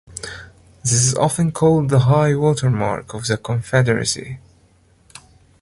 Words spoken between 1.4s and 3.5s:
called the High water mark of the